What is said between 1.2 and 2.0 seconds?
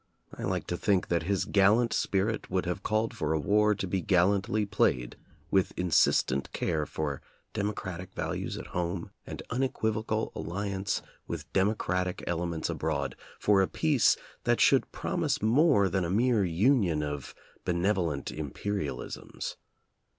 his gallant